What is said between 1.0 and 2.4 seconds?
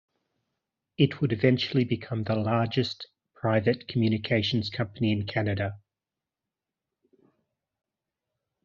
would eventually become the